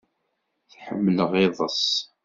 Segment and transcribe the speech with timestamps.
[0.85, 1.83] Ḥemmleɣ iḍes.